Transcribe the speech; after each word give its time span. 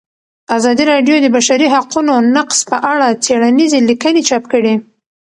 ازادي 0.57 0.83
راډیو 0.91 1.15
د 1.19 1.21
د 1.23 1.27
بشري 1.35 1.67
حقونو 1.75 2.13
نقض 2.35 2.59
په 2.71 2.77
اړه 2.91 3.07
څېړنیزې 3.23 3.79
لیکنې 3.89 4.21
چاپ 4.29 4.43
کړي. 4.53 4.73